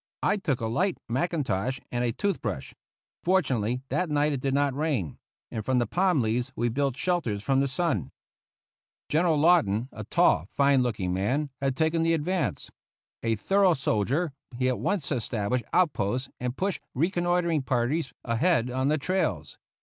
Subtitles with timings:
[0.23, 2.73] I took a light mackintosh and a tooth brush.
[3.23, 5.19] Fortunately, that night it did not rain;
[5.51, 8.09] and from the palm leaves we built shelters from the sun.
[9.09, 12.71] General Lawton, a tall, fine looking man, had taken the advance.
[13.21, 18.97] A thorough soldier, he at once established outposts and pushed reconnoitring parties ahead on the
[18.97, 19.59] trails.